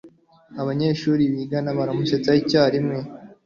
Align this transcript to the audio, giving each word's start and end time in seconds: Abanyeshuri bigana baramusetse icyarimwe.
Abanyeshuri 0.61 1.23
bigana 1.33 1.69
baramusetse 1.77 2.29
icyarimwe. 2.41 2.99